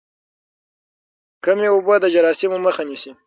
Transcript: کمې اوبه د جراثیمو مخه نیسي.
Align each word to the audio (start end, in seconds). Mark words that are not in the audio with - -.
کمې 1.43 1.67
اوبه 1.73 1.95
د 1.99 2.05
جراثیمو 2.13 2.57
مخه 2.65 2.83
نیسي. 2.89 3.11